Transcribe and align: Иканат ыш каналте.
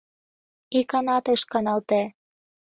Иканат 0.79 1.25
ыш 1.33 1.41
каналте. 1.51 2.01